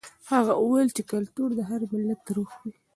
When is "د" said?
1.55-1.59